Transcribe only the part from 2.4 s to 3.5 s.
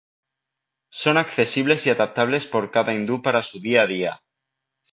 por cada hindú para